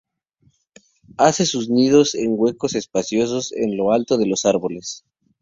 Hace 1.19 1.45
sus 1.45 1.69
nidos 1.69 2.15
en 2.15 2.33
huecos 2.35 2.73
espaciosos 2.73 3.51
en 3.51 3.77
lo 3.77 3.91
alto 3.93 4.17
de 4.17 4.25
los 4.25 4.45
árboles. 4.45 5.05